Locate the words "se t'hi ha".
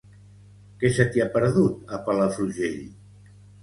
0.95-1.29